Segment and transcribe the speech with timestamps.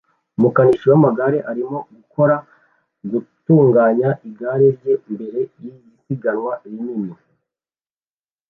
[0.37, 2.35] Umukanishi w'amagare arimo gukora
[3.11, 7.15] gutunganya igare rye mbere yisiganwa rinini